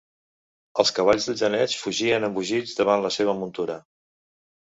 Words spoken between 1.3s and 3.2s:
genets fugien embogits davant la